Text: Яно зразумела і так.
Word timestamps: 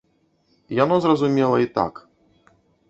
Яно 0.83 0.95
зразумела 1.05 1.57
і 1.67 1.71
так. 1.79 1.93